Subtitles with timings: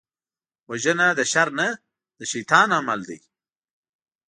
[0.69, 1.67] وژنه د شر نه،
[2.19, 3.19] د شيطان عمل دی